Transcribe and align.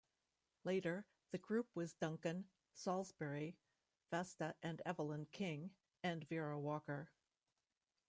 Later, 0.63 1.05
the 1.29 1.37
group 1.37 1.67
was 1.75 1.93
Duncan, 1.93 2.49
Saulsberry, 2.73 3.55
Vesta 4.09 4.55
and 4.63 4.81
Evelyn 4.83 5.27
King, 5.31 5.75
and 6.01 6.27
Vera 6.27 6.57
Walker. 6.59 7.11